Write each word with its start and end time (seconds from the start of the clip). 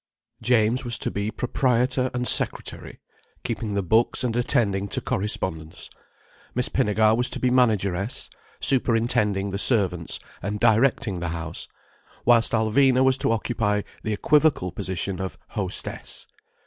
James 0.41 0.83
was 0.83 0.97
to 0.97 1.11
be 1.11 1.29
proprietor 1.29 2.09
and 2.11 2.27
secretary, 2.27 2.99
keeping 3.43 3.75
the 3.75 3.83
books 3.83 4.23
and 4.23 4.35
attending 4.35 4.87
to 4.87 4.99
correspondence: 4.99 5.91
Miss 6.55 6.69
Pinnegar 6.69 7.15
was 7.15 7.29
to 7.29 7.39
be 7.39 7.51
manageress, 7.51 8.27
superintending 8.59 9.51
the 9.51 9.59
servants 9.59 10.19
and 10.41 10.59
directing 10.59 11.19
the 11.19 11.27
house, 11.29 11.67
whilst 12.25 12.51
Alvina 12.53 13.03
was 13.03 13.19
to 13.19 13.31
occupy 13.31 13.83
the 14.01 14.11
equivocal 14.13 14.71
position 14.71 15.19
of 15.21 15.37
"hostess." 15.49 16.25